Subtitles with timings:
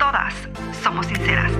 [0.00, 0.32] todas
[0.82, 1.52] somos sinceras.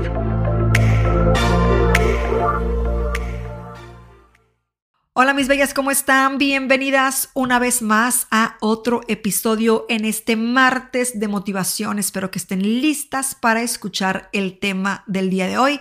[5.12, 6.38] Hola mis bellas, ¿cómo están?
[6.38, 11.98] Bienvenidas una vez más a otro episodio en este martes de motivación.
[11.98, 15.78] Espero que estén listas para escuchar el tema del día de hoy.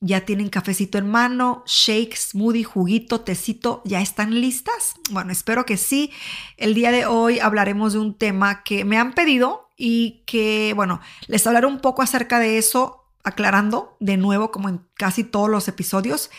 [0.00, 4.96] Ya tienen cafecito en mano, shake, smoothie, juguito, tecito, ¿ya están listas?
[5.10, 6.12] Bueno, espero que sí.
[6.58, 11.00] El día de hoy hablaremos de un tema que me han pedido y que, bueno,
[11.26, 15.66] les hablaré un poco acerca de eso, aclarando de nuevo, como en casi todos los
[15.66, 16.30] episodios.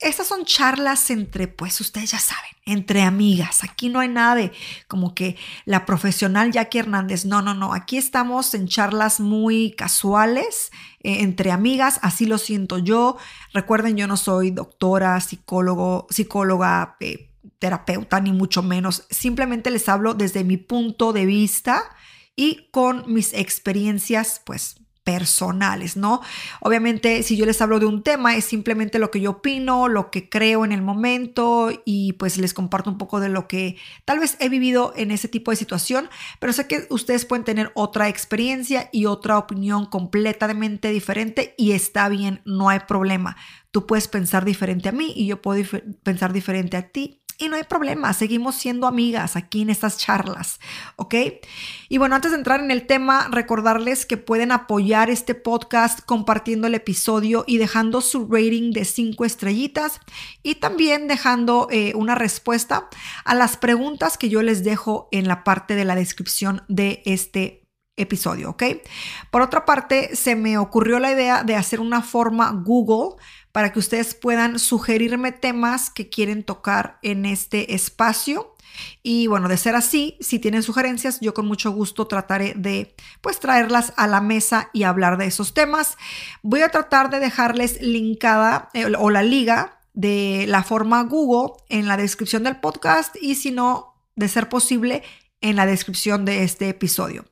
[0.00, 3.62] Estas son charlas entre, pues ustedes ya saben, entre amigas.
[3.62, 4.50] Aquí no hay nada de
[4.88, 7.24] como que la profesional Jackie Hernández.
[7.24, 7.72] No, no, no.
[7.72, 10.72] Aquí estamos en charlas muy casuales,
[11.04, 12.00] eh, entre amigas.
[12.02, 13.16] Así lo siento yo.
[13.52, 19.06] Recuerden, yo no soy doctora, psicólogo, psicóloga, eh, terapeuta, ni mucho menos.
[19.08, 21.94] Simplemente les hablo desde mi punto de vista
[22.38, 26.20] y con mis experiencias, pues personales, ¿no?
[26.60, 30.10] Obviamente, si yo les hablo de un tema, es simplemente lo que yo opino, lo
[30.10, 34.18] que creo en el momento y pues les comparto un poco de lo que tal
[34.18, 38.08] vez he vivido en ese tipo de situación, pero sé que ustedes pueden tener otra
[38.08, 43.36] experiencia y otra opinión completamente diferente y está bien, no hay problema.
[43.70, 45.64] Tú puedes pensar diferente a mí y yo puedo
[46.04, 50.58] pensar diferente a ti y no hay problema, seguimos siendo amigas aquí en estas charlas,
[50.96, 51.14] ¿ok?
[51.88, 56.66] Y bueno, antes de entrar en el tema, recordarles que pueden apoyar este podcast compartiendo
[56.66, 60.00] el episodio y dejando su rating de cinco estrellitas
[60.42, 62.88] y también dejando eh, una respuesta
[63.24, 67.68] a las preguntas que yo les dejo en la parte de la descripción de este
[67.98, 68.62] episodio, ¿ok?
[69.30, 73.16] Por otra parte, se me ocurrió la idea de hacer una forma Google
[73.58, 78.54] para que ustedes puedan sugerirme temas que quieren tocar en este espacio.
[79.02, 83.40] Y bueno, de ser así, si tienen sugerencias, yo con mucho gusto trataré de pues
[83.40, 85.96] traerlas a la mesa y hablar de esos temas.
[86.44, 91.88] Voy a tratar de dejarles linkada eh, o la liga de la forma Google en
[91.88, 95.02] la descripción del podcast y si no, de ser posible,
[95.40, 97.24] en la descripción de este episodio.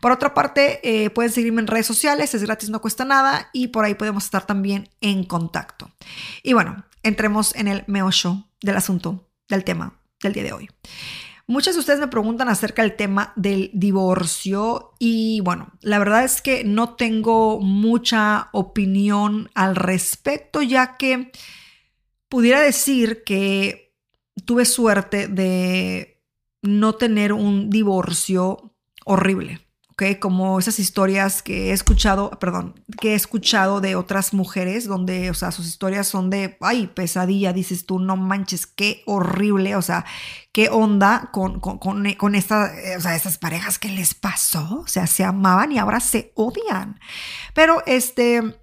[0.00, 3.68] Por otra parte, eh, pueden seguirme en redes sociales, es gratis, no cuesta nada y
[3.68, 5.90] por ahí podemos estar también en contacto.
[6.42, 10.68] Y bueno, entremos en el meollo del asunto, del tema del día de hoy.
[11.46, 16.40] Muchas de ustedes me preguntan acerca del tema del divorcio y bueno, la verdad es
[16.40, 21.32] que no tengo mucha opinión al respecto ya que
[22.28, 23.92] pudiera decir que
[24.46, 26.11] tuve suerte de
[26.62, 28.74] no tener un divorcio
[29.04, 30.18] horrible, ¿ok?
[30.20, 35.34] Como esas historias que he escuchado, perdón, que he escuchado de otras mujeres donde, o
[35.34, 40.04] sea, sus historias son de, ay, pesadilla, dices tú, no manches, qué horrible, o sea,
[40.52, 45.08] qué onda con, con, con, esta, o sea, esas parejas que les pasó, o sea,
[45.08, 47.00] se amaban y ahora se odian.
[47.54, 48.56] Pero este,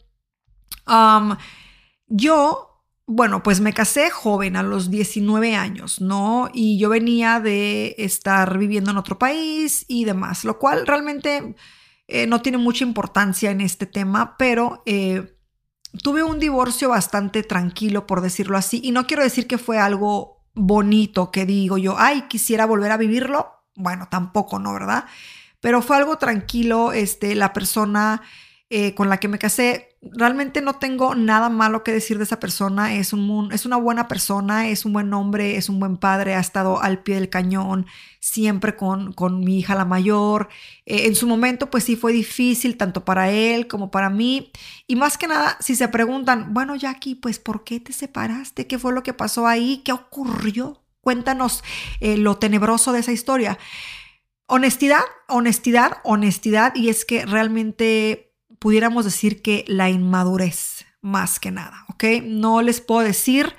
[2.07, 2.68] yo
[3.11, 6.47] bueno, pues me casé joven, a los 19 años, ¿no?
[6.53, 11.55] Y yo venía de estar viviendo en otro país y demás, lo cual realmente
[12.07, 15.35] eh, no tiene mucha importancia en este tema, pero eh,
[16.03, 20.45] tuve un divorcio bastante tranquilo, por decirlo así, y no quiero decir que fue algo
[20.53, 23.63] bonito que digo yo, ay, quisiera volver a vivirlo.
[23.75, 24.71] Bueno, tampoco, ¿no?
[24.71, 25.05] ¿Verdad?
[25.61, 28.21] Pero fue algo tranquilo, este, la persona
[28.71, 32.39] eh, con la que me casé, realmente no tengo nada malo que decir de esa
[32.39, 32.93] persona.
[32.95, 36.39] Es, un, es una buena persona, es un buen hombre, es un buen padre, ha
[36.39, 37.87] estado al pie del cañón
[38.19, 40.49] siempre con, con mi hija la mayor.
[40.85, 44.51] Eh, en su momento, pues sí fue difícil, tanto para él como para mí.
[44.87, 48.67] Y más que nada, si se preguntan, bueno, Jackie, pues ¿por qué te separaste?
[48.67, 49.81] ¿Qué fue lo que pasó ahí?
[49.83, 50.83] ¿Qué ocurrió?
[51.01, 51.63] Cuéntanos
[52.01, 53.57] eh, lo tenebroso de esa historia.
[54.47, 56.75] Honestidad, honestidad, honestidad.
[56.75, 58.28] Y es que realmente
[58.59, 62.03] pudiéramos decir que la inmadurez, más que nada, ¿ok?
[62.23, 63.55] No les puedo decir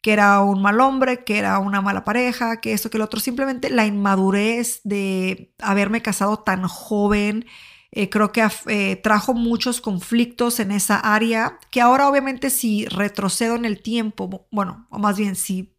[0.00, 3.20] que era un mal hombre, que era una mala pareja, que esto, que lo otro,
[3.20, 7.46] simplemente la inmadurez de haberme casado tan joven.
[7.90, 13.56] Eh, creo que eh, trajo muchos conflictos en esa área, que ahora obviamente si retrocedo
[13.56, 15.74] en el tiempo, bueno, o más bien si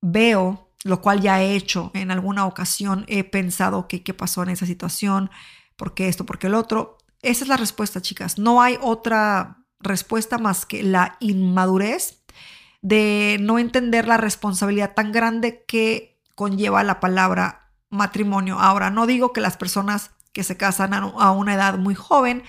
[0.00, 4.50] veo, lo cual ya he hecho en alguna ocasión, he pensado que qué pasó en
[4.50, 5.30] esa situación,
[5.76, 6.95] por qué esto, por qué el otro,
[7.30, 8.38] esa es la respuesta, chicas.
[8.38, 12.24] No hay otra respuesta más que la inmadurez
[12.82, 18.58] de no entender la responsabilidad tan grande que conlleva la palabra matrimonio.
[18.58, 22.42] Ahora, no digo que las personas que se casan a una edad muy joven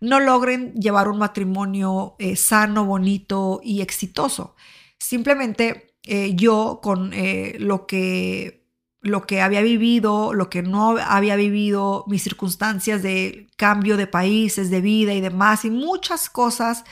[0.00, 4.56] no logren llevar un matrimonio eh, sano, bonito y exitoso.
[4.98, 8.63] Simplemente eh, yo con eh, lo que
[9.04, 14.70] lo que había vivido, lo que no había vivido, mis circunstancias de cambio de países,
[14.70, 16.84] de vida y demás, y muchas cosas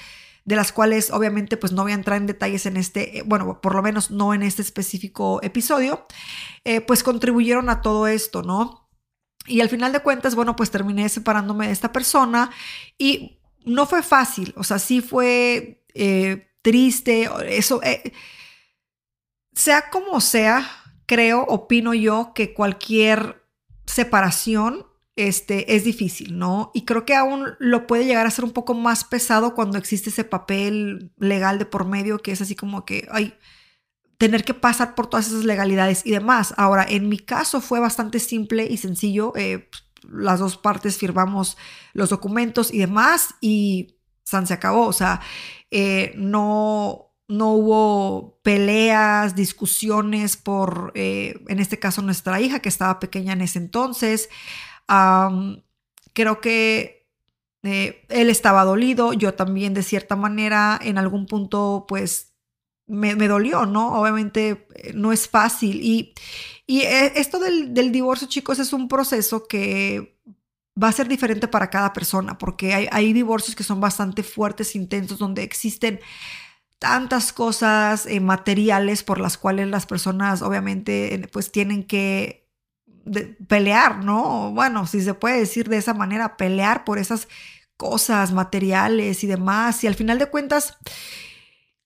[0.45, 3.75] de las cuales obviamente pues no voy a entrar en detalles en este, bueno, por
[3.75, 6.07] lo menos no en este específico episodio,
[6.87, 8.89] pues contribuyeron a todo esto, ¿no?
[9.47, 12.51] Y al final de cuentas, bueno, pues terminé separándome de esta persona
[12.99, 18.13] y no fue fácil, o sea, sí fue eh, triste, eso, eh,
[19.53, 20.69] sea como sea,
[21.13, 23.45] creo, opino yo que cualquier
[23.85, 26.71] separación este, es difícil, ¿no?
[26.73, 30.09] Y creo que aún lo puede llegar a ser un poco más pesado cuando existe
[30.09, 33.35] ese papel legal de por medio que es así como que, ay,
[34.17, 36.55] tener que pasar por todas esas legalidades y demás.
[36.57, 39.35] Ahora, en mi caso fue bastante simple y sencillo.
[39.37, 39.69] Eh,
[40.11, 41.59] las dos partes firmamos
[41.93, 44.87] los documentos y demás y San se acabó.
[44.87, 45.21] O sea,
[45.71, 53.01] eh, no, no hubo peleas, discusiones por, eh, en este caso, nuestra hija que estaba
[53.01, 54.29] pequeña en ese entonces.
[56.15, 57.09] creo que
[57.63, 62.33] él estaba dolido, yo también de cierta manera, en algún punto, pues
[62.87, 64.01] me, dolió, ¿no?
[64.01, 65.81] Obviamente eh, no es fácil.
[65.83, 66.15] Y,
[66.67, 70.19] y eh, esto del, divorcio, chicos, es un proceso que
[70.81, 74.75] va a ser diferente para cada persona, porque hay, hay divorcios que son bastante fuertes,
[74.75, 76.01] intensos, donde existen
[76.83, 82.49] tantas cosas eh, materiales por las cuales las personas obviamente pues tienen que
[83.47, 84.51] pelear, ¿no?
[84.53, 87.29] Bueno, si se puede decir de esa manera, pelear por esas
[87.77, 89.85] cosas materiales y demás.
[89.85, 90.77] Y al final de cuentas,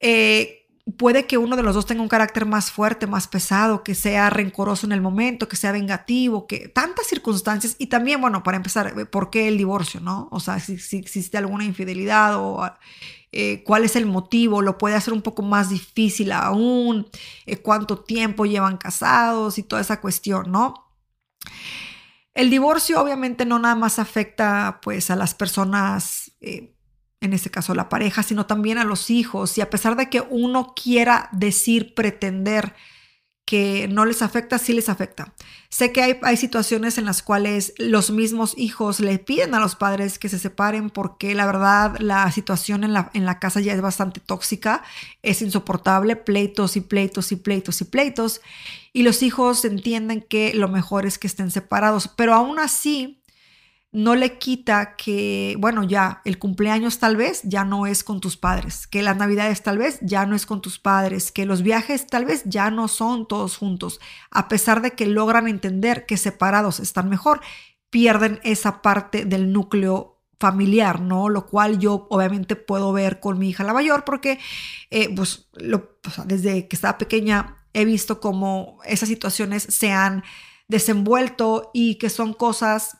[0.00, 0.65] eh,
[0.96, 4.30] puede que uno de los dos tenga un carácter más fuerte, más pesado, que sea
[4.30, 7.74] rencoroso en el momento, que sea vengativo, que tantas circunstancias.
[7.78, 10.28] Y también, bueno, para empezar, eh, ¿por qué el divorcio, no?
[10.30, 12.70] O sea, si, existe alguna infidelidad o
[13.32, 17.08] eh, cuál es el motivo, lo puede hacer un poco más difícil aún,
[17.46, 20.74] eh, cuánto tiempo llevan casados y toda esa cuestión, ¿no?
[22.32, 26.32] El divorcio obviamente no nada más afecta pues a las personas
[27.20, 29.56] en este caso la pareja, sino también a los hijos.
[29.58, 32.74] Y a pesar de que uno quiera decir, pretender
[33.46, 35.32] que no les afecta, sí les afecta.
[35.68, 39.76] Sé que hay, hay, situaciones en las cuales los mismos hijos le piden a los
[39.76, 43.72] padres que se separen porque la verdad la situación en la, en la casa ya
[43.72, 44.82] es bastante tóxica,
[45.22, 48.40] es insoportable, pleitos y pleitos y pleitos y pleitos.
[48.92, 53.22] Y los hijos entienden que lo mejor es que estén separados, pero aún así
[53.96, 58.36] no le quita que, bueno, ya el cumpleaños tal vez ya no es con tus
[58.36, 62.06] padres, que las navidades tal vez ya no es con tus padres, que los viajes
[62.06, 63.98] tal vez ya no son todos juntos,
[64.30, 67.40] a pesar de que logran entender que separados están mejor,
[67.88, 71.30] pierden esa parte del núcleo familiar, ¿no?
[71.30, 74.38] Lo cual yo obviamente puedo ver con mi hija la mayor porque,
[74.90, 75.48] eh, pues,
[76.26, 80.22] desde que estaba pequeña he visto cómo esas situaciones se han
[80.68, 82.98] desenvuelto y que son cosas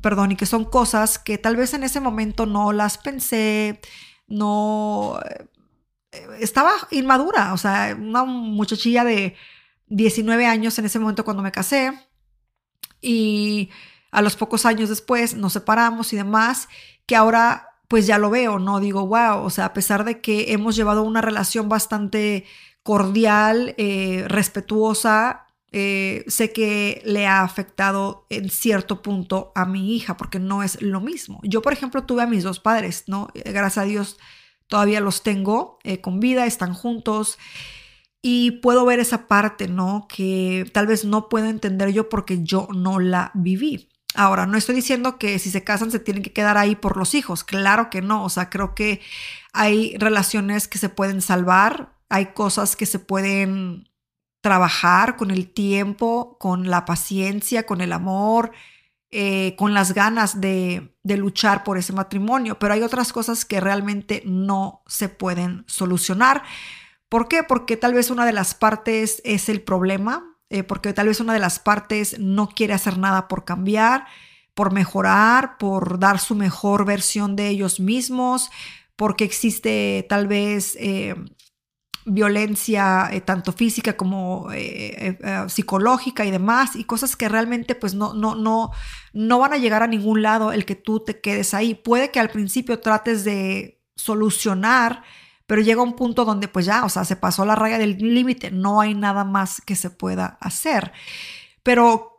[0.00, 3.80] perdón, y que son cosas que tal vez en ese momento no las pensé,
[4.26, 5.18] no...
[6.12, 9.34] Eh, estaba inmadura, o sea, una muchachilla de
[9.86, 11.92] 19 años en ese momento cuando me casé
[13.00, 13.70] y
[14.10, 16.68] a los pocos años después nos separamos y demás,
[17.06, 18.80] que ahora pues ya lo veo, ¿no?
[18.80, 22.46] Digo, wow, o sea, a pesar de que hemos llevado una relación bastante
[22.82, 30.16] cordial, eh, respetuosa, eh, sé que le ha afectado en cierto punto a mi hija,
[30.16, 31.40] porque no es lo mismo.
[31.42, 33.28] Yo, por ejemplo, tuve a mis dos padres, ¿no?
[33.34, 34.18] Eh, gracias a Dios
[34.68, 37.38] todavía los tengo eh, con vida, están juntos.
[38.22, 40.06] Y puedo ver esa parte, ¿no?
[40.08, 43.90] Que tal vez no puedo entender yo porque yo no la viví.
[44.14, 47.14] Ahora, no estoy diciendo que si se casan se tienen que quedar ahí por los
[47.14, 47.44] hijos.
[47.44, 48.24] Claro que no.
[48.24, 49.00] O sea, creo que
[49.52, 53.91] hay relaciones que se pueden salvar, hay cosas que se pueden
[54.42, 58.52] trabajar con el tiempo, con la paciencia, con el amor,
[59.14, 64.22] eh, con las ganas de, luchar por ese matrimonio, pero hay otras cosas que realmente
[64.26, 66.42] no se pueden solucionar.
[67.08, 67.42] ¿Por qué?
[67.44, 71.34] Porque tal vez una de las partes es el problema, eh, porque tal vez una
[71.34, 74.06] de las partes no quiere hacer nada por cambiar,
[74.54, 78.50] por mejorar, por dar su mejor versión de ellos mismos,
[78.96, 80.76] porque existe tal vez...
[80.80, 81.14] Eh,
[82.04, 84.48] violencia tanto física como
[85.48, 88.70] psicológica y demás, y cosas que realmente pues no, no, no,
[89.12, 91.74] no van a llegar a ningún lado el que tú te quedes ahí.
[91.74, 95.02] Puede que al principio trates de solucionar,
[95.46, 98.50] pero llega un punto donde pues ya, o sea, se pasó la raya del límite,
[98.50, 100.92] no hay nada más que se pueda hacer.
[101.62, 102.16] Pero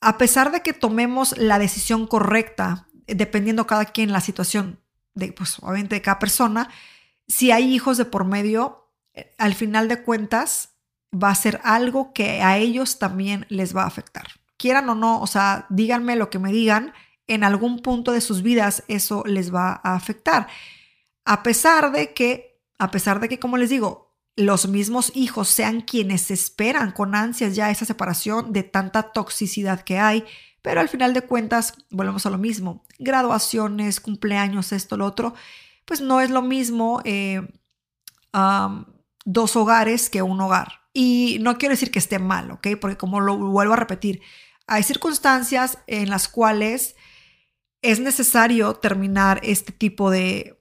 [0.00, 4.80] a pesar de que tomemos la decisión correcta, dependiendo cada quien la situación
[5.14, 6.68] de, pues obviamente de cada persona,
[7.28, 10.70] si hay hijos de por medio, eh, al final de cuentas
[11.12, 14.26] va a ser algo que a ellos también les va a afectar.
[14.56, 16.92] Quieran o no, o sea, díganme lo que me digan,
[17.26, 20.46] en algún punto de sus vidas eso les va a afectar.
[21.24, 25.80] A pesar de que, a pesar de que, como les digo, los mismos hijos sean
[25.80, 30.24] quienes esperan con ansias ya esa separación de tanta toxicidad que hay,
[30.62, 35.34] pero al final de cuentas volvemos a lo mismo, graduaciones, cumpleaños, esto, lo otro,
[35.86, 37.40] pues no es lo mismo eh,
[39.24, 40.80] dos hogares que un hogar.
[40.92, 42.68] Y no quiero decir que esté mal, ¿ok?
[42.80, 44.20] Porque como lo vuelvo a repetir,
[44.66, 46.96] hay circunstancias en las cuales
[47.82, 50.52] es necesario terminar este tipo de,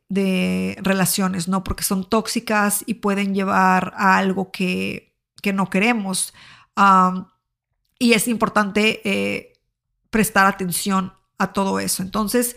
[0.82, 1.64] relaciones, ¿no?
[1.64, 5.14] Porque son tóxicas y pueden llevar a algo que,
[5.54, 6.34] no queremos.
[8.00, 9.54] y es importante eh,
[10.10, 12.04] prestar atención a todo eso.
[12.04, 12.56] Entonces,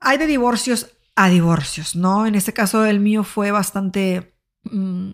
[0.00, 2.26] hay de divorcios a divorcios, ¿no?
[2.26, 4.34] En este caso el mío fue bastante...
[4.64, 5.10] Mm,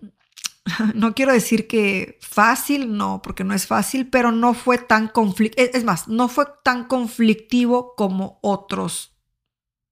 [0.95, 5.69] no quiero decir que fácil, no, porque no es fácil, pero no fue tan conflictivo,
[5.73, 9.17] es más, no fue tan conflictivo como otros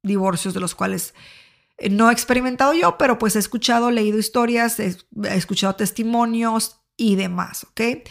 [0.04, 1.14] divorcios de los cuales
[1.78, 7.16] eh, no he experimentado yo, pero pues he escuchado, leído historias, he, escuchado testimonios y
[7.16, 8.08] demás, ¿ok?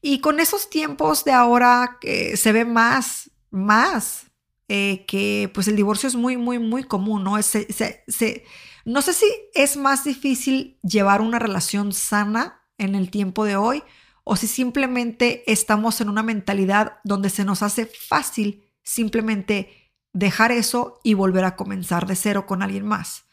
[0.00, 4.31] Y con esos tiempos de ahora eh, se ve más, más
[4.68, 7.36] eh, que pues el divorcio es muy, muy, muy común, ¿no?
[7.36, 13.82] no sé si es más difícil llevar una relación sana en el tiempo de hoy
[14.24, 21.00] o si simplemente estamos en una mentalidad donde se nos hace fácil simplemente dejar eso
[21.02, 23.24] y volver a comenzar de cero con alguien más.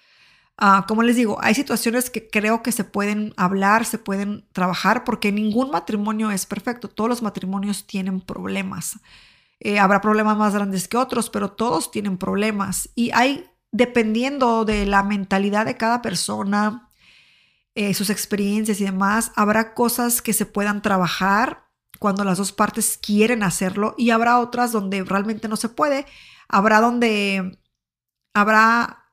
[0.61, 5.05] Ah, como les digo, hay situaciones que creo que se pueden hablar, se pueden trabajar,
[5.05, 6.89] porque ningún matrimonio es perfecto.
[6.89, 8.99] Todos los matrimonios tienen problemas.
[9.59, 12.89] Eh, habrá problemas más grandes que otros, pero todos tienen problemas.
[12.95, 16.89] Y hay dependiendo de la mentalidad de cada persona,
[17.75, 21.67] eh, sus experiencias y demás, habrá cosas que se puedan trabajar
[21.99, 26.05] cuando las dos partes quieren hacerlo y habrá otras donde realmente no se puede.
[26.47, 27.59] Habrá donde
[28.33, 29.05] habrá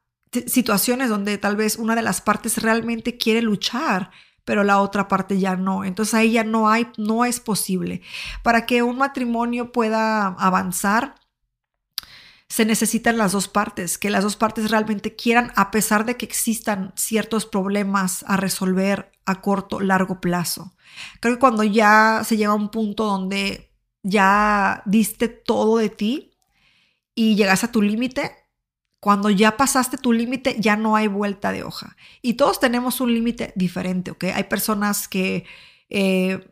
[0.47, 4.11] situaciones donde tal vez una de las partes realmente quiere luchar,
[4.47, 5.85] pero la otra parte ya no.
[5.85, 8.01] Entonces ahí ya no hay, no es posible.
[8.43, 11.17] Para que un matrimonio pueda avanzar,
[12.49, 16.25] se necesitan las dos partes, que las dos partes realmente quieran, a pesar de que
[16.25, 20.77] existan ciertos problemas a resolver a corto, largo plazo.
[21.21, 23.75] Creo que cuando ya se llega a un punto donde
[24.05, 26.39] ya diste todo de ti
[27.17, 28.31] y llegas a tu límite,
[29.01, 31.97] cuando ya pasaste tu límite, ya no hay vuelta de hoja.
[32.23, 34.25] Y todos tenemos un límite diferente, ¿ok?
[34.35, 35.45] Hay personas que
[35.89, 36.49] eh,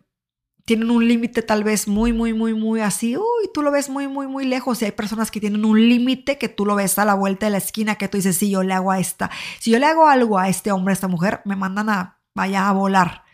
[0.64, 4.08] tienen un límite tal vez muy, muy, muy, muy así, uy, tú lo ves muy,
[4.08, 4.80] muy, muy lejos.
[4.80, 7.52] Y hay personas que tienen un límite que tú lo ves a la vuelta de
[7.52, 10.06] la esquina, que tú dices, si yo le hago a esta, si yo le hago
[10.08, 13.24] algo a este hombre, a esta mujer, me mandan a, vaya a volar.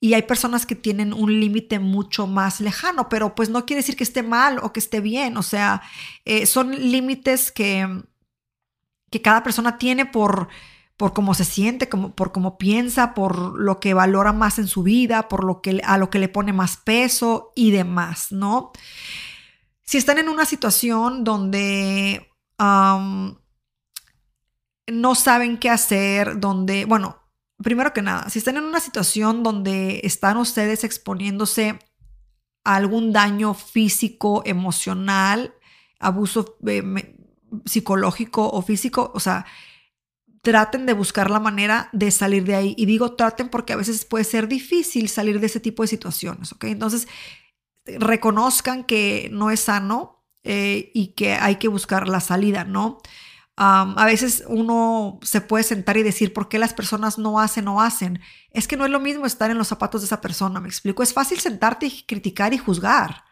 [0.00, 3.96] Y hay personas que tienen un límite mucho más lejano, pero pues no quiere decir
[3.96, 5.36] que esté mal o que esté bien.
[5.36, 5.82] O sea,
[6.24, 8.04] eh, son límites que,
[9.10, 10.48] que cada persona tiene por
[10.98, 14.82] por cómo se siente, como, por cómo piensa, por lo que valora más en su
[14.82, 18.72] vida, por lo que, a lo que le pone más peso y demás, ¿no?
[19.84, 23.38] Si están en una situación donde no
[25.14, 27.22] saben qué hacer, donde, bueno,
[27.62, 31.78] primero que nada, si están en una situación donde están ustedes exponiéndose
[32.64, 35.54] a algún daño físico, emocional,
[36.00, 37.14] abuso eh,
[37.64, 39.46] psicológico o físico, o sea,
[40.42, 42.74] traten de buscar la manera de salir de ahí.
[42.78, 46.52] Y digo traten porque a veces puede ser difícil salir de ese tipo de situaciones,
[46.52, 46.64] ¿ok?
[46.64, 47.08] Entonces,
[47.84, 52.98] reconozcan que no es sano eh, y que hay que buscar la salida, ¿no?
[53.60, 57.80] a veces uno se puede sentar y decir, ¿por qué las personas no hacen o
[57.80, 58.20] hacen?
[58.52, 61.02] Es que no es lo mismo estar en los zapatos de esa persona, me explico.
[61.02, 63.24] Es fácil sentarte y criticar y juzgar,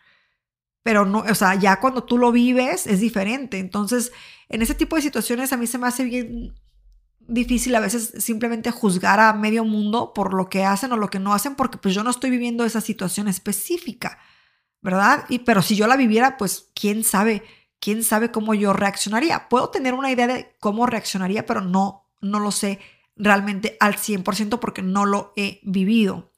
[0.87, 3.59] pero no, o sea, ya cuando tú lo vives es diferente.
[3.59, 4.13] Entonces,
[4.49, 6.55] en ese tipo de situaciones a mí se me hace bien
[7.19, 11.19] difícil a veces simplemente juzgar a medio mundo por lo que hacen o lo que
[11.19, 14.21] no hacen, porque pues yo no estoy viviendo esa situación específica,
[14.81, 15.25] ¿verdad?
[15.29, 17.43] Y pero si yo la viviera, pues quién sabe,
[17.81, 19.49] quién sabe cómo yo reaccionaría.
[19.49, 22.79] Puedo tener una idea de cómo reaccionaría, pero no, no lo sé
[23.17, 26.31] realmente al 100% porque no lo he vivido.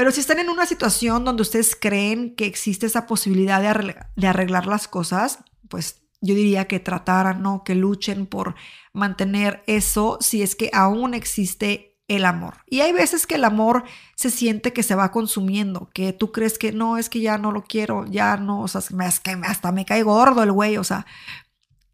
[0.00, 4.66] Pero si están en una situación donde ustedes creen que existe esa posibilidad de arreglar,
[4.66, 7.64] las cosas, pues yo diría que trataran, ¿no?
[7.64, 8.54] Que luchen por
[8.94, 12.64] mantener eso si es que aún existe el amor.
[12.66, 13.84] Y hay veces que el amor
[14.16, 17.52] se siente que se va consumiendo, que tú crees que no, es que ya no
[17.52, 20.84] lo quiero, ya no, o sea, es que hasta me cae gordo el güey, o
[20.84, 21.04] sea.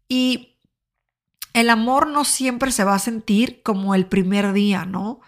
[0.07, 0.61] Y
[1.51, 5.19] el amor no siempre se va a sentir como el primer día, ¿no?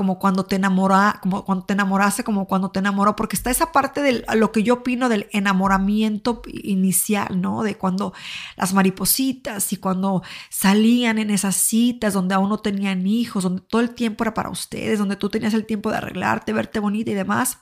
[0.00, 3.70] Como cuando te enamora, como cuando te enamoraste, como cuando te enamoró, porque está esa
[3.70, 7.62] parte de lo que yo opino del enamoramiento inicial, ¿no?
[7.62, 8.14] De cuando
[8.56, 13.82] las maripositas y cuando salían en esas citas donde aún no tenían hijos, donde todo
[13.82, 17.14] el tiempo era para ustedes, donde tú tenías el tiempo de arreglarte, verte bonita y
[17.14, 17.58] demás.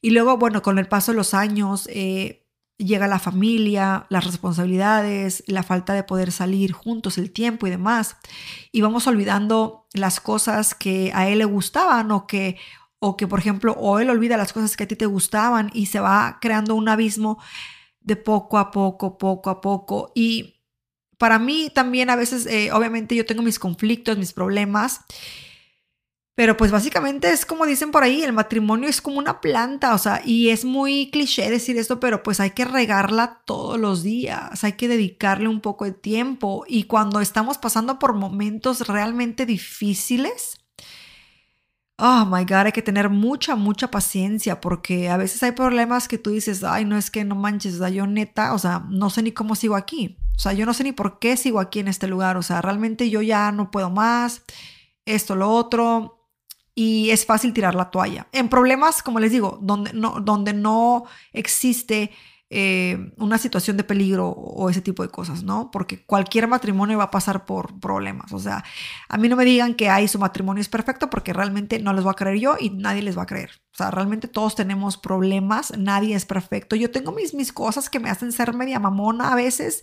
[0.00, 2.47] Y luego, bueno, con el paso de los años, eh,
[2.78, 8.16] llega la familia, las responsabilidades, la falta de poder salir juntos, el tiempo y demás.
[8.72, 12.56] Y vamos olvidando las cosas que a él le gustaban o que,
[13.00, 15.86] o que, por ejemplo, o él olvida las cosas que a ti te gustaban y
[15.86, 17.38] se va creando un abismo
[18.00, 20.12] de poco a poco, poco a poco.
[20.14, 20.62] Y
[21.18, 25.00] para mí también a veces, eh, obviamente yo tengo mis conflictos, mis problemas.
[26.38, 29.98] Pero pues básicamente es como dicen por ahí, el matrimonio es como una planta, o
[29.98, 34.62] sea, y es muy cliché decir esto, pero pues hay que regarla todos los días,
[34.62, 36.64] hay que dedicarle un poco de tiempo.
[36.68, 40.60] Y cuando estamos pasando por momentos realmente difíciles,
[41.96, 46.18] oh my god, hay que tener mucha, mucha paciencia porque a veces hay problemas que
[46.18, 49.32] tú dices, ay, no es que no manches, yo neta, o sea, no sé ni
[49.32, 52.06] cómo sigo aquí, o sea, yo no sé ni por qué sigo aquí en este
[52.06, 54.42] lugar, o sea, realmente yo ya no puedo más,
[55.04, 56.17] esto, lo otro
[56.78, 58.28] y es fácil tirar la toalla.
[58.30, 62.12] En problemas, como les digo, donde no, donde no existe
[62.50, 65.72] eh, una situación de peligro o ese tipo de cosas, ¿no?
[65.72, 68.32] Porque cualquier matrimonio va a pasar por problemas.
[68.32, 68.62] O sea,
[69.08, 72.04] a mí no me digan que hay su matrimonio es perfecto porque realmente no les
[72.04, 73.50] voy a creer yo y nadie les va a creer.
[73.74, 76.76] O sea, realmente todos tenemos problemas, nadie es perfecto.
[76.76, 79.82] Yo tengo mis, mis cosas que me hacen ser media mamona a veces,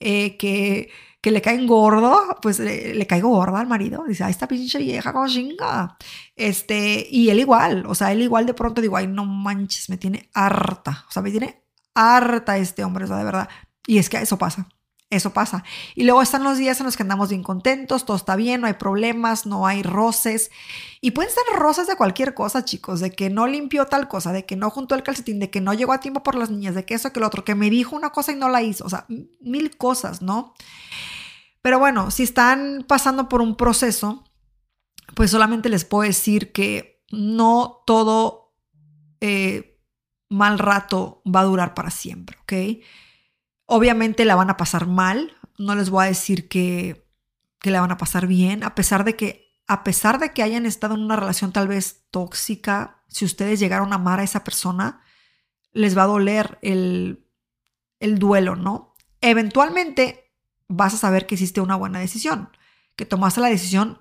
[0.00, 0.88] eh, que
[1.20, 4.04] que le caen gordo, pues le, caigo gorda al marido.
[4.06, 5.96] Dice, ay, esta pinche vieja como chinga.
[6.34, 9.98] Este, y él igual, o sea, él igual de pronto digo, ay, no manches, me
[9.98, 11.04] tiene harta.
[11.08, 11.62] O sea, me tiene
[11.94, 13.48] harta este hombre, o sea, de verdad.
[13.86, 14.68] Y es que eso pasa.
[15.10, 15.64] Eso pasa.
[15.96, 18.68] Y luego están los días en los que andamos bien contentos, todo está bien, no
[18.68, 20.52] hay problemas, no hay roces.
[21.00, 24.46] Y pueden ser roces de cualquier cosa, chicos, de que no limpió tal cosa, de
[24.46, 26.84] que no juntó el calcetín, de que no llegó a tiempo por las niñas, de
[26.84, 28.84] que eso, que lo otro, que me dijo una cosa y no la hizo.
[28.84, 29.04] O sea,
[29.40, 30.54] mil cosas, ¿no?
[31.62, 34.24] Pero bueno, si están pasando por un proceso,
[35.14, 38.54] pues solamente les puedo decir que no todo
[39.20, 39.80] eh,
[40.28, 42.82] mal rato va a durar para siempre, ¿ok?
[43.66, 47.06] Obviamente la van a pasar mal, no les voy a decir que,
[47.58, 50.66] que la van a pasar bien, a pesar de que a pesar de que hayan
[50.66, 55.00] estado en una relación tal vez tóxica, si ustedes llegaron a amar a esa persona,
[55.70, 57.24] les va a doler el,
[58.00, 58.94] el duelo, ¿no?
[59.20, 60.29] Eventualmente
[60.70, 62.48] vas a saber que hiciste una buena decisión,
[62.96, 64.00] que tomaste la decisión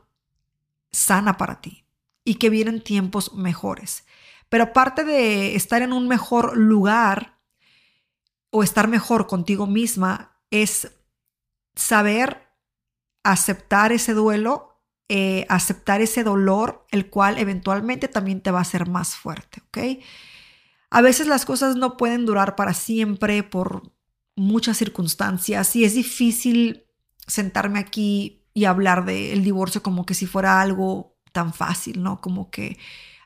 [0.92, 1.86] sana para ti
[2.24, 4.06] y que vienen tiempos mejores.
[4.50, 7.40] Pero parte de estar en un mejor lugar
[8.52, 10.92] o estar mejor contigo misma es
[11.76, 12.48] saber
[13.24, 18.88] aceptar ese duelo, eh, aceptar ese dolor, el cual eventualmente también te va a hacer
[18.88, 20.04] más fuerte, ¿ok?
[20.92, 23.92] A veces las cosas no pueden durar para siempre por
[24.40, 26.86] muchas circunstancias y es difícil
[27.28, 32.22] sentarme aquí y hablar del divorcio como que si fuera algo tan fácil, ¿no?
[32.22, 32.78] Como que,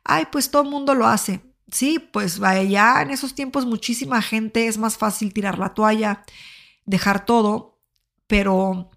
[0.04, 1.42] ay, pues todo el mundo lo hace.
[1.72, 6.24] Sí, pues vaya, ya en esos tiempos muchísima gente es más fácil tirar la toalla,
[6.86, 7.80] dejar todo,
[8.28, 8.92] pero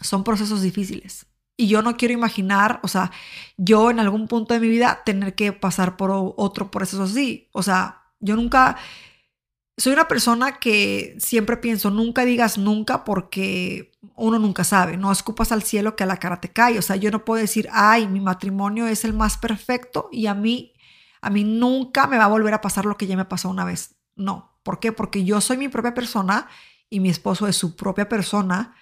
[0.00, 1.26] son procesos difíciles.
[1.56, 3.12] Y yo no quiero imaginar, o sea,
[3.56, 7.48] yo en algún punto de mi vida tener que pasar por otro proceso así.
[7.52, 8.78] O sea, yo nunca,
[9.76, 15.52] soy una persona que siempre pienso, nunca digas nunca porque uno nunca sabe, no escupas
[15.52, 16.78] al cielo que a la cara te cae.
[16.78, 20.34] O sea, yo no puedo decir, ay, mi matrimonio es el más perfecto y a
[20.34, 20.72] mí
[21.22, 23.64] a mí nunca me va a volver a pasar lo que ya me pasó una
[23.64, 23.94] vez.
[24.16, 24.58] No.
[24.64, 24.92] ¿Por qué?
[24.92, 26.48] Porque yo soy mi propia persona
[26.90, 28.74] y mi esposo es su propia persona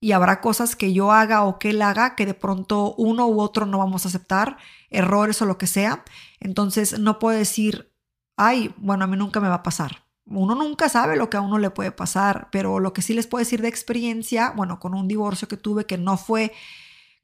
[0.00, 3.40] y habrá cosas que yo haga o que él haga que de pronto uno u
[3.40, 4.58] otro no vamos a aceptar,
[4.90, 6.04] errores o lo que sea.
[6.38, 7.92] Entonces no puedo decir,
[8.36, 10.07] ay, bueno, a mí nunca me va a pasar.
[10.30, 13.26] Uno nunca sabe lo que a uno le puede pasar, pero lo que sí les
[13.26, 16.52] puedo decir de experiencia, bueno, con un divorcio que tuve que no fue,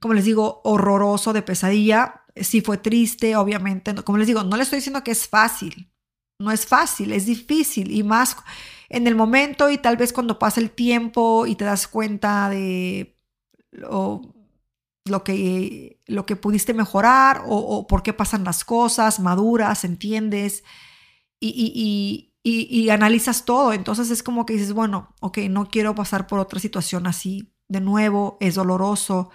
[0.01, 3.95] como les digo, horroroso, de pesadilla, sí fue triste, obviamente.
[4.03, 5.91] Como les digo, no les estoy diciendo que es fácil.
[6.39, 8.37] No es fácil, es difícil y más
[8.89, 13.17] en el momento y tal vez cuando pasa el tiempo y te das cuenta de
[13.71, 14.21] lo,
[15.05, 20.65] lo que, lo que pudiste mejorar o, por qué pasan las cosas, maduras, entiendes
[21.41, 22.34] y, y,
[22.91, 23.73] analizas todo.
[23.73, 27.81] Entonces es como que dices, bueno, ok, no quiero pasar por otra situación así de
[27.81, 29.31] nuevo, es doloroso.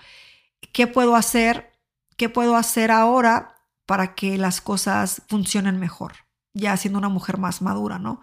[0.73, 1.71] ¿Qué puedo hacer?
[2.17, 6.13] ¿Qué puedo hacer ahora para que las cosas funcionen mejor?
[6.53, 8.21] Ya siendo una mujer más madura, ¿no?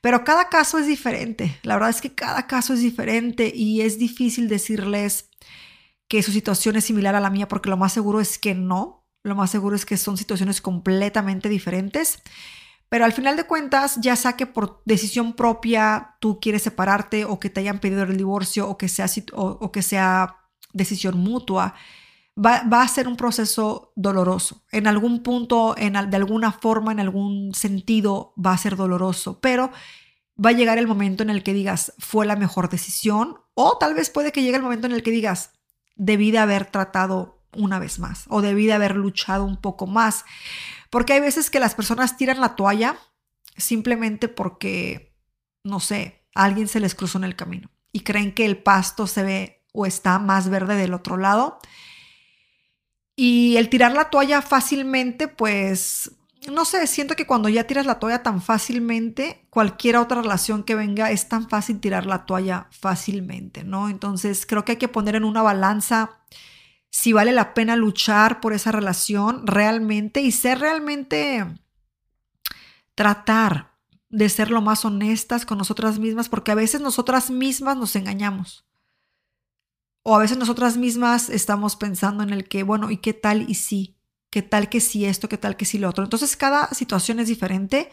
[0.00, 1.58] Pero cada caso es diferente.
[1.62, 5.30] La verdad es que cada caso es diferente y es difícil decirles
[6.08, 9.06] que su situación es similar a la mía, porque lo más seguro es que no.
[9.22, 12.22] Lo más seguro es que son situaciones completamente diferentes.
[12.88, 17.40] Pero al final de cuentas, ya sea que por decisión propia tú quieres separarte o
[17.40, 20.36] que te hayan pedido el divorcio o que sea, o, que sea
[20.72, 21.74] decisión mutua,
[22.36, 24.62] va, a ser un proceso doloroso.
[24.70, 29.40] En algún punto, en, de alguna forma, en algún sentido, va a ser doloroso.
[29.40, 29.70] Pero
[30.42, 33.38] va a llegar el momento en el que digas, fue la mejor decisión.
[33.54, 35.52] O tal vez puede que llegue el momento en el que digas,
[35.96, 40.24] debí de haber tratado una vez más o debí de haber luchado un poco más.
[40.90, 42.96] Porque hay veces que las personas tiran la toalla
[43.56, 45.14] simplemente porque,
[45.62, 49.22] no sé, alguien se les cruzó en el camino y creen que el pasto se
[49.22, 51.58] ve o está más verde del otro lado.
[53.16, 56.10] Y el tirar la toalla fácilmente, pues,
[56.50, 60.74] no sé, siento que cuando ya tiras la toalla tan fácilmente, cualquier otra relación que
[60.74, 63.88] venga es tan fácil tirar la toalla fácilmente, ¿no?
[63.88, 66.18] Entonces creo que hay que poner en una balanza
[66.94, 71.44] si vale la pena luchar por esa relación realmente y ser realmente,
[72.94, 73.74] tratar
[74.10, 78.64] de ser lo más honestas con nosotras mismas, porque a veces nosotras mismas nos engañamos.
[80.04, 83.56] O a veces nosotras mismas estamos pensando en el que, bueno, ¿y qué tal y
[83.56, 83.98] sí?
[84.30, 85.28] ¿Qué tal que sí esto?
[85.28, 86.04] ¿Qué tal que sí lo otro?
[86.04, 87.90] Entonces cada situación es diferente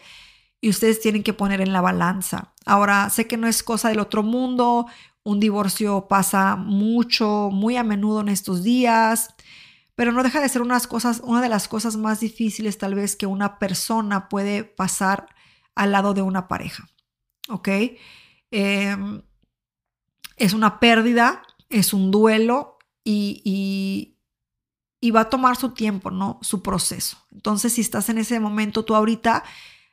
[0.60, 2.54] y ustedes tienen que poner en la balanza.
[2.64, 4.86] Ahora, sé que no es cosa del otro mundo,
[5.24, 9.34] un divorcio pasa mucho, muy a menudo en estos días,
[9.94, 13.16] pero no deja de ser unas cosas, una de las cosas más difíciles tal vez
[13.16, 15.28] que una persona puede pasar
[15.74, 16.88] al lado de una pareja.
[17.48, 17.68] ¿Ok?
[18.50, 19.22] Em,
[20.36, 26.38] es una pérdida, es un duelo y, y, va a tomar su tiempo, ¿no?
[26.42, 27.18] Su proceso.
[27.32, 29.44] Entonces, si estás en ese momento, tú ahorita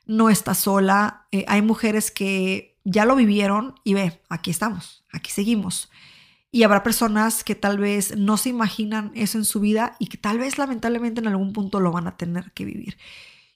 [0.06, 1.26] no estás sola.
[1.30, 5.90] Eh, hay mujeres que ya lo vivieron y ve, aquí estamos, aquí seguimos.
[6.52, 10.18] Y habrá personas que tal vez no se imaginan eso en su vida y que
[10.18, 12.96] tal vez lamentablemente en algún punto lo van a tener que vivir.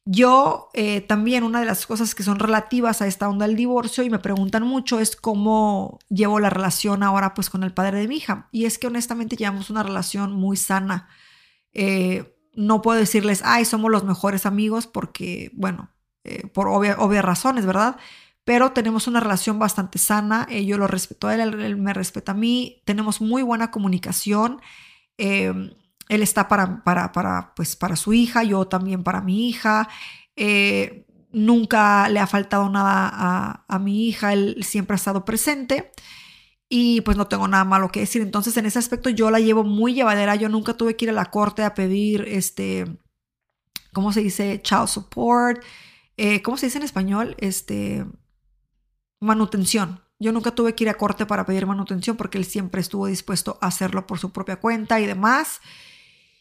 [0.06, 4.04] Yo eh, también una de las cosas que son relativas a esta onda del divorcio
[4.04, 8.08] y me preguntan mucho es cómo llevo la relación ahora pues con el padre de
[8.08, 8.48] mi hija.
[8.52, 11.08] Y es que honestamente llevamos una relación muy sana.
[11.72, 15.90] Eh, no puedo decirles, ay, somos los mejores amigos porque, bueno,
[16.22, 17.96] eh, por obvias razones, ¿verdad?
[18.44, 20.46] Pero tenemos una relación bastante sana.
[20.50, 22.83] Eh, yo lo respeto a él, él, me respeta a mí.
[22.85, 24.61] Tenemos muy buena comunicación.
[25.18, 25.72] Em,
[26.09, 29.88] él está para, para, para, pues, para su hija, yo también para mi hija.
[30.37, 35.92] Eh, nunca le ha faltado nada a, a, mi hija, él siempre ha estado presente
[36.68, 38.22] y pues no tengo nada malo que decir.
[38.22, 40.35] Entonces en ese aspecto yo la llevo muy llevadera.
[40.37, 42.98] Yo nunca tuve que ir a la corte a pedir este,
[43.92, 44.61] ¿cómo se dice?
[44.62, 45.62] Child support.
[46.16, 47.37] Eh, ¿Cómo se dice en español?
[47.38, 48.04] Este,
[49.24, 50.00] manutención.
[50.18, 53.58] Yo nunca tuve que ir a corte para pedir manutención porque él siempre estuvo dispuesto
[53.60, 55.60] a hacerlo por su propia cuenta y demás.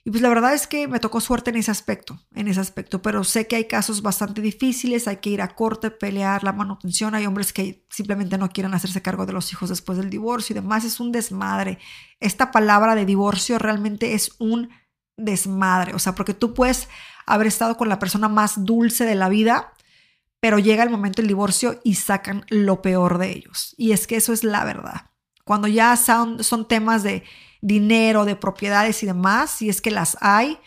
[0.05, 3.01] Y pues la verdad es que me tocó suerte en ese aspecto, en ese aspecto,
[3.01, 7.15] pero sé que hay casos bastante difíciles, hay que ir a corte, pelear la manutención,
[7.15, 10.59] hay hombres que simplemente no quieren hacerse cargo de los hijos después del divorcio y
[10.59, 11.79] demás, es un desmadre.
[12.19, 14.71] Esta palabra de divorcio realmente es un
[15.15, 16.89] desmadre, o sea, porque tú puedes
[17.25, 19.73] haber estado con la persona más dulce de la vida
[20.43, 23.73] pero llega el momento del divorcio y sacan lo peor de ellos.
[23.77, 25.11] Y es que eso es la verdad.
[25.45, 27.23] Cuando ya son, temas de
[27.61, 30.59] dinero, de propiedades y demás, si es que las hay,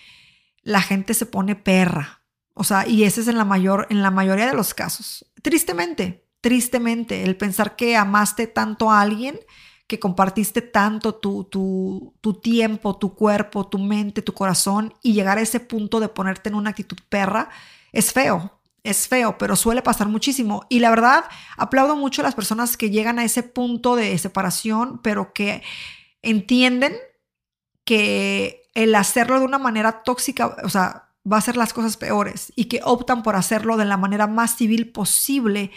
[0.62, 2.23] la gente se pone perra.
[2.55, 5.31] O sea, y ese es en la, mayor, en la mayoría de los casos.
[5.43, 9.39] Tristemente, tristemente, el pensar que amaste tanto a alguien,
[9.87, 15.37] que compartiste tanto tu, tu, tu tiempo, tu cuerpo, tu mente, tu corazón, y llegar
[15.37, 17.51] a ese punto de ponerte en una actitud perra,
[17.93, 18.56] es feo
[18.87, 20.66] es feo, pero suele pasar muchísimo.
[20.68, 21.25] Y la verdad,
[21.57, 25.62] aplaudo mucho a las personas que llegan a ese punto de separación, pero que
[26.22, 26.96] entienden
[27.85, 32.53] que el hacerlo de una manera tóxica, o sea, va a hacer las cosas peores
[32.57, 35.70] y que optan por hacerlo de la manera más civil posible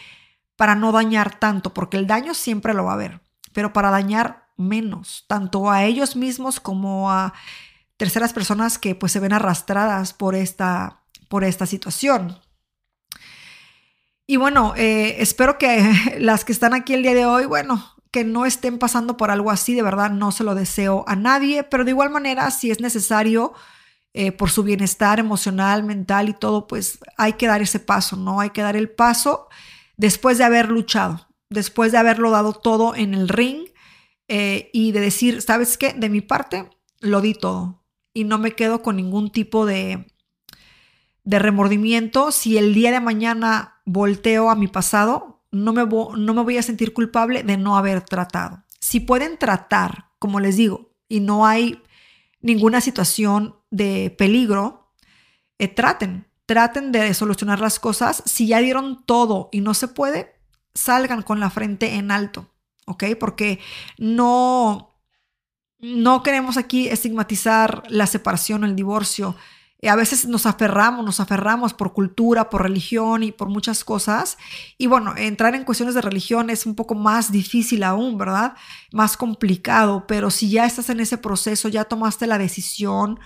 [0.56, 3.22] para no dañar tanto, porque el daño siempre lo va a haber,
[3.54, 7.34] pero para dañar menos, tanto a ellos mismos como a
[7.96, 12.38] terceras personas que pues se ven arrastradas por esta, por esta situación.
[14.30, 18.24] Y bueno, eh, espero que las que están aquí el día de hoy, bueno, que
[18.24, 21.84] no estén pasando por algo así, de verdad no se lo deseo a nadie, pero
[21.84, 23.54] de igual manera, si es necesario
[24.14, 28.40] eh, por su bienestar emocional, mental y todo, pues hay que dar ese paso, ¿no?
[28.40, 29.48] Hay que dar el paso
[29.98, 33.70] después de haber luchado, después de haberlo dado todo en el ring
[34.28, 35.94] eh, y de decir, ¿sabes qué?
[35.94, 40.06] De mi parte, lo di todo y no me quedo con ningún tipo de,
[41.24, 46.44] de remordimiento si el día de mañana volteo a mi pasado no me, no me
[46.44, 48.64] voy a sentir culpable de no haber tratado.
[48.80, 51.82] Si pueden tratar, como les digo, y no hay
[52.40, 54.94] ninguna situación de peligro,
[55.58, 58.22] eh, traten, traten de solucionar las cosas.
[58.26, 60.36] Si ya dieron todo y no se puede,
[60.76, 62.54] salgan con la frente en alto,
[62.86, 63.06] ¿ok?
[63.20, 63.60] Porque
[63.98, 65.02] no,
[65.80, 69.36] no queremos aquí estigmatizar la separación o el divorcio.
[69.88, 74.38] A veces nos aferramos, nos aferramos por cultura, por religión y por muchas cosas.
[74.78, 78.56] Y bueno, entrar en cuestiones de religión es un poco más difícil aún, ¿verdad?
[78.92, 83.20] Más complicado, pero si ya estás en ese proceso, ya tomaste la decisión,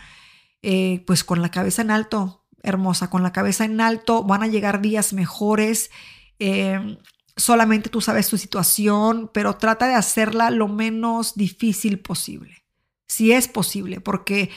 [0.61, 4.47] eh, pues con la cabeza en alto, hermosa, con la cabeza en alto, van a
[4.47, 5.89] llegar días mejores.
[6.37, 6.99] Eh,
[7.35, 12.63] solamente tú sabes tu situación, pero trata de hacerla lo menos difícil posible,
[13.07, 14.51] si es posible, porque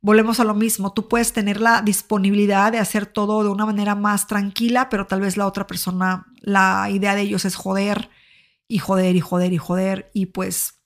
[0.00, 3.94] volvemos a lo mismo, tú puedes tener la disponibilidad de hacer todo de una manera
[3.94, 8.10] más tranquila, pero tal vez la otra persona, la idea de ellos es joder
[8.68, 10.80] y joder y joder y joder y pues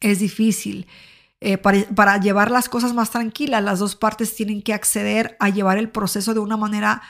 [0.00, 0.86] es difícil.
[1.40, 5.76] Eh, para, llevar las cosas más tranquilas, las dos partes tienen que acceder a llevar
[5.76, 7.02] el proceso de una manera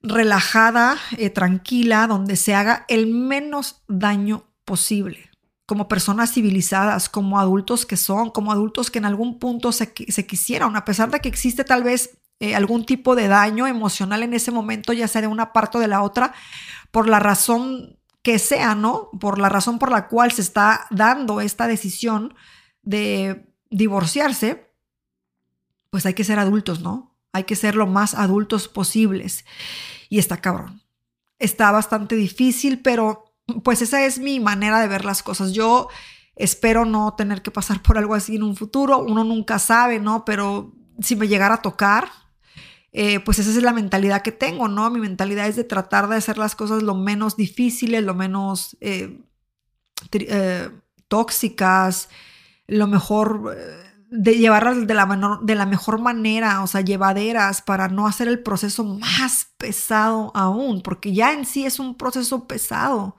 [0.00, 5.31] relajada, eh, tranquila, donde se haga el menos daño posible
[5.72, 10.76] como personas civilizadas, como adultos que son, como adultos que en algún punto se, quisieron,
[10.76, 14.50] a pesar de que existe tal vez eh, algún tipo de daño emocional en ese
[14.50, 16.34] momento, ya sea de una parte o de la otra,
[16.90, 19.08] por la razón que sea, ¿no?
[19.18, 22.34] Por la razón por la cual se está dando esta decisión
[22.82, 24.74] de divorciarse,
[25.88, 27.16] pues hay que ser adultos, ¿no?
[27.32, 29.46] Hay que ser lo más adultos posibles.
[30.10, 30.82] Y está cabrón.
[31.38, 33.31] Está bastante difícil, pero
[33.64, 35.52] pues esa es mi manera de ver las cosas.
[35.52, 35.88] Yo
[36.36, 38.98] espero no tener que pasar por algo así en un futuro.
[38.98, 40.24] Uno nunca sabe, ¿no?
[40.24, 42.08] Pero si me llegara a tocar,
[42.92, 44.90] eh, pues esa es la mentalidad que tengo, ¿no?
[44.90, 49.20] Mi mentalidad es de tratar de hacer las cosas lo menos difíciles, lo menos eh,
[50.12, 50.70] eh,
[51.08, 52.08] tóxicas,
[52.66, 53.56] lo mejor
[54.10, 58.42] de llevarlas de la, de la mejor manera, o sea, llevaderas para no hacer el
[58.42, 63.16] proceso más pesado aún, porque ya en sí es un proceso pesado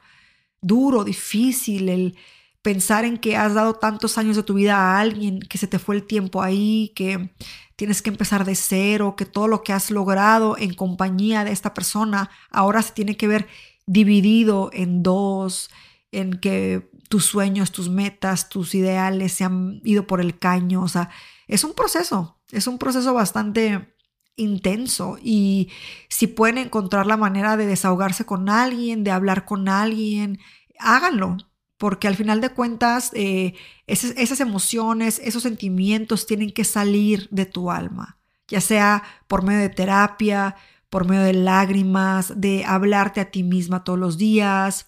[0.64, 2.18] duro, difícil, el
[2.64, 5.78] pensar en que has dado tantos años de tu vida a alguien, que se te
[5.78, 7.30] fue el tiempo ahí, que
[7.76, 11.74] tienes que empezar de cero, que todo lo que has logrado en compañía de esta
[11.74, 13.48] persona ahora se tiene que ver
[13.86, 15.70] dividido en dos,
[16.12, 20.88] en que tus sueños, tus metas, tus ideales se han ido por el caño, o
[20.88, 21.10] sea,
[21.48, 23.93] es un proceso, es un proceso bastante
[24.36, 25.70] intenso y
[26.10, 30.40] si pueden encontrar la manera de desahogarse con alguien, de hablar con alguien,
[30.80, 31.38] háganlo,
[31.78, 33.54] porque al final de cuentas eh,
[33.88, 38.18] esas, emociones, esos sentimientos tienen que salir de tu alma,
[38.48, 40.56] ya sea por medio de terapia,
[40.90, 44.88] por medio de lágrimas, de hablarte a ti misma todos los días,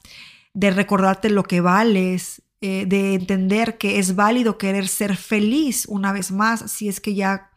[0.53, 6.13] de recordarte lo que vales, eh, de entender que es válido querer ser feliz una
[6.13, 7.51] vez más si es que ya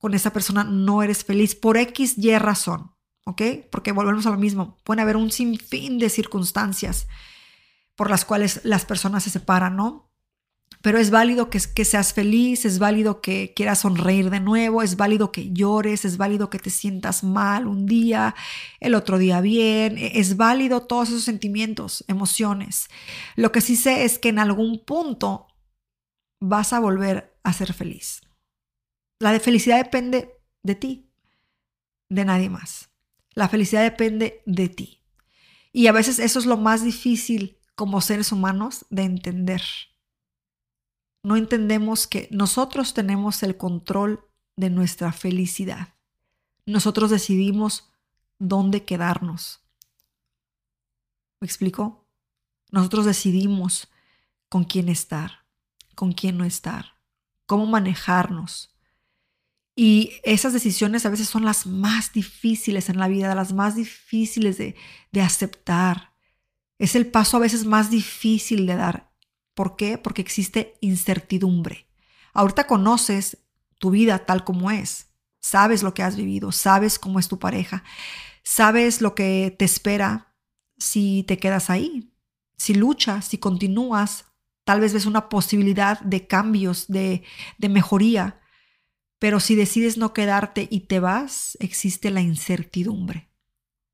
[0.00, 2.92] con esa persona no eres feliz por X, Y razón,
[3.26, 3.42] ¿ok?
[3.70, 7.06] Porque volvemos a lo mismo, puede haber un sinfín de circunstancias
[7.94, 10.10] por las cuales las personas se separan, ¿no?
[10.82, 14.96] Pero es válido que, que seas feliz, es válido que quieras sonreír de nuevo, es
[14.96, 18.34] válido que llores, es válido que te sientas mal un día,
[18.78, 22.88] el otro día bien, e, es válido todos esos sentimientos, emociones.
[23.36, 25.48] Lo que sí sé es que en algún punto
[26.40, 28.22] vas a volver a ser feliz.
[29.20, 31.10] La felicidad depende de ti,
[32.08, 32.90] de nadie más.
[33.34, 35.02] La felicidad depende de ti.
[35.72, 39.62] Y a veces eso es lo más difícil como seres humanos de entender.
[41.22, 45.94] No entendemos que nosotros tenemos el control de nuestra felicidad.
[46.64, 47.92] Nosotros decidimos
[48.38, 49.62] dónde quedarnos.
[51.40, 52.08] ¿Me explico?
[52.70, 53.88] Nosotros decidimos
[54.48, 55.44] con quién estar,
[55.94, 56.94] con quién no estar,
[57.44, 58.69] cómo manejarnos,
[59.76, 64.58] y esas decisiones a veces son las más difíciles en la vida, las más difíciles
[64.58, 64.74] de,
[65.20, 66.12] aceptar.
[66.78, 69.12] Es el paso a veces más difícil de dar.
[69.54, 69.98] ¿Por qué?
[69.98, 71.86] Porque existe incertidumbre.
[72.32, 73.38] Ahorita conoces
[73.78, 75.08] tu vida tal como es.
[75.40, 77.82] Sabes lo que has vivido, sabes cómo es tu pareja,
[78.42, 80.34] sabes lo que te espera
[80.76, 82.12] si te quedas ahí,
[82.56, 84.26] si luchas, si continúas,
[84.64, 87.22] tal vez ves una posibilidad de cambios, de,
[87.58, 88.39] de mejoría.
[89.20, 93.28] Pero si decides no quedarte y te vas, existe la incertidumbre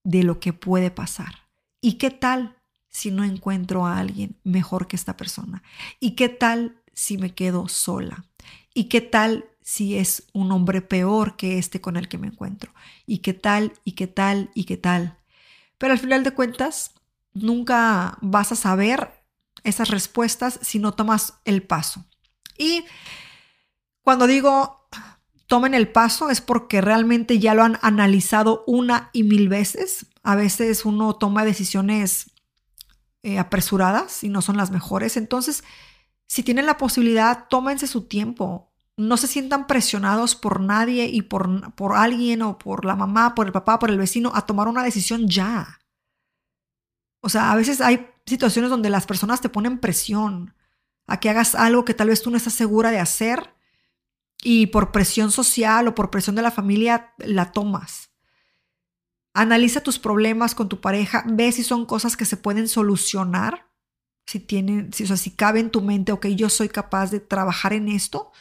[0.04, 1.50] de lo que puede pasar.
[1.82, 2.56] ¿Y qué tal
[2.88, 5.64] si no encuentro a alguien mejor que esta persona?
[6.00, 8.24] ¿Y qué tal si me quedo sola?
[8.72, 12.72] ¿Y qué tal si es un hombre peor que este con el que me encuentro?
[13.04, 13.72] ¿Y qué tal?
[13.82, 14.50] ¿Y qué tal?
[14.54, 15.18] ¿Y qué tal?
[15.76, 16.92] Pero al final de cuentas,
[17.34, 19.10] nunca vas a saber
[19.64, 22.04] esas respuestas si no tomas el paso.
[22.56, 22.84] Y
[24.02, 24.75] cuando digo
[25.46, 30.06] tomen el paso es porque realmente ya lo han analizado una y mil veces.
[30.22, 32.30] A veces uno toma decisiones
[33.22, 35.16] eh, apresuradas y no son las mejores.
[35.16, 35.64] Entonces,
[36.26, 38.72] si tienen la posibilidad, tómense su tiempo.
[38.96, 43.46] No se sientan presionados por nadie y por, por alguien o por la mamá, por
[43.46, 45.80] el papá, por el vecino a tomar una decisión ya.
[47.20, 50.54] O sea, a veces hay situaciones donde las personas te ponen presión
[51.06, 53.55] a que hagas algo que tal vez tú no estás segura de hacer
[54.42, 58.10] y por presión social o por presión de la familia la tomas.
[59.34, 63.68] Analiza tus problemas con tu pareja, ve si son cosas que se pueden solucionar,
[64.26, 67.20] si tienen, si, o sea, si cabe en tu mente, ok, yo soy capaz de
[67.20, 68.32] trabajar en esto,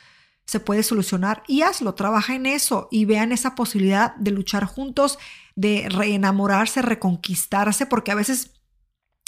[0.45, 5.17] se puede solucionar y hazlo, trabaja en eso y vean esa posibilidad de luchar juntos,
[5.55, 8.51] de reenamorarse, reconquistarse, porque a veces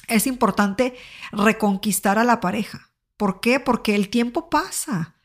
[0.07, 0.95] es importante
[1.31, 2.91] reconquistar a la pareja.
[3.17, 3.59] ¿Por qué?
[3.59, 5.16] Porque el tiempo pasa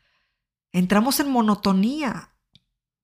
[0.73, 2.31] entramos en monotonía.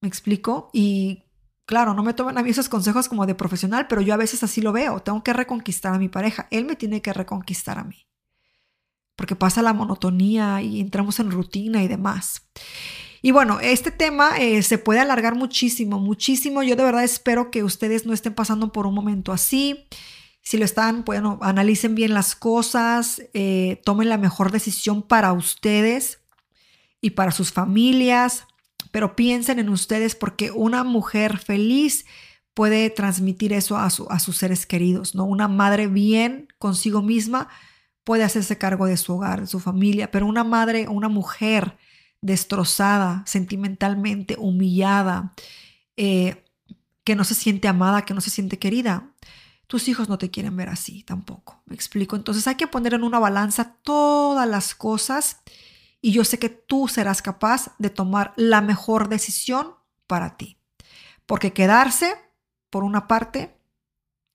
[0.01, 0.69] ¿Me explico?
[0.73, 1.23] Y
[1.65, 4.43] claro, no me toman a mí esos consejos como de profesional, pero yo a veces
[4.43, 4.99] así lo veo.
[4.99, 6.47] Tengo que reconquistar a mi pareja.
[6.51, 8.08] Él me tiene que reconquistar a mí.
[9.15, 12.49] Porque pasa la monotonía y entramos en rutina y demás.
[13.21, 16.63] Y bueno, este tema eh, se puede alargar muchísimo, muchísimo.
[16.63, 19.86] Yo de verdad espero que ustedes no estén pasando por un momento así.
[20.41, 26.18] Si lo están, bueno, analicen bien las cosas, eh, tomen la mejor decisión para ustedes
[27.01, 28.45] y para sus familias,
[28.91, 32.05] pero piensen en ustedes porque una mujer feliz
[32.53, 35.25] puede transmitir eso a, a sus seres queridos, ¿no?
[35.25, 37.47] Una madre bien consigo misma
[38.03, 41.77] puede hacerse cargo de su hogar, de su familia, pero una madre, una mujer
[42.21, 45.33] destrozada sentimentalmente, humillada,
[45.95, 46.43] eh,
[47.03, 49.12] que no se siente amada, que no se siente querida,
[49.67, 51.62] tus hijos no te quieren ver así tampoco.
[51.65, 52.15] ¿Me explico?
[52.15, 55.41] Entonces hay que poner en una balanza todas las cosas
[56.01, 59.75] y yo sé que tú serás capaz de tomar la mejor decisión
[60.07, 60.57] para ti.
[61.25, 62.15] Porque quedarse,
[62.69, 63.57] por una parte,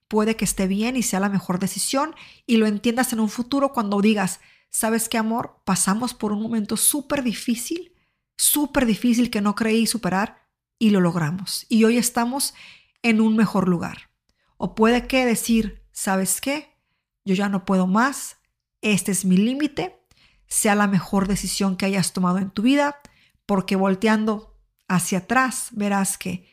[0.09, 2.15] puede que esté bien y sea la mejor decisión
[2.47, 5.61] y lo entiendas en un futuro cuando digas, ¿sabes qué, amor?
[5.65, 7.95] Pasamos por un momento súper difícil,
[8.37, 10.47] súper difícil que no creí superar
[10.79, 11.67] y lo logramos.
[11.69, 12.55] Y hoy estamos
[13.03, 14.11] en un mejor lugar.
[14.57, 16.77] O puede que decir, ¿sabes qué?
[17.25, 18.37] Yo ya no puedo más,
[18.83, 20.04] este es mi límite
[20.49, 23.01] sea la mejor decisión que hayas tomado en tu vida,
[23.47, 26.49] porque volteando hacia atrás verás que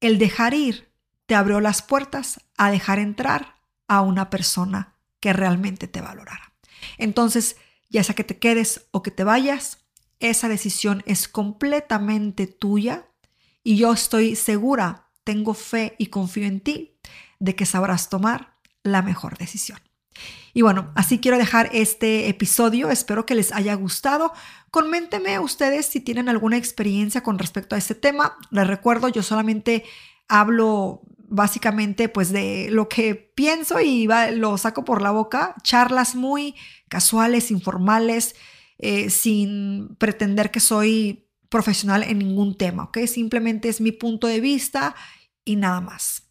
[0.00, 0.92] el dejar ir
[1.26, 3.56] te abrió las puertas a dejar entrar
[3.88, 6.52] a una persona que realmente te valorara.
[6.98, 7.56] Entonces,
[7.88, 9.78] ya sea que te quedes o que te vayas,
[10.20, 13.08] esa decisión es completamente tuya
[13.62, 16.98] y yo estoy segura, tengo fe y confío en ti
[17.38, 19.80] de que sabrás tomar la mejor decisión.
[20.54, 22.90] Y bueno, así quiero dejar este episodio.
[22.90, 24.32] Espero que les haya gustado.
[24.70, 28.36] Coméntenme ustedes si tienen alguna experiencia con respecto a este tema.
[28.50, 29.84] Les recuerdo, yo solamente
[30.28, 35.54] hablo básicamente pues de lo que pienso y lo saco por la boca.
[35.62, 36.54] Charlas muy
[36.88, 38.34] casuales, informales,
[38.78, 42.98] eh, sin pretender que soy profesional en ningún tema, ¿ok?
[43.06, 44.94] Simplemente es mi punto de vista
[45.44, 46.28] y nada más.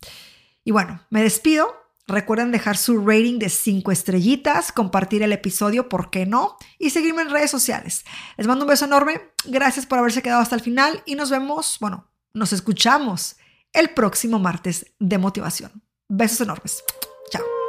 [0.63, 1.84] Y bueno, me despido.
[2.07, 6.57] Recuerden dejar su rating de 5 estrellitas, compartir el episodio, ¿por qué no?
[6.77, 8.05] Y seguirme en redes sociales.
[8.37, 11.77] Les mando un beso enorme, gracias por haberse quedado hasta el final y nos vemos,
[11.81, 13.37] bueno, nos escuchamos
[13.73, 15.83] el próximo martes de motivación.
[16.07, 16.83] Besos enormes.
[17.31, 17.64] Chao.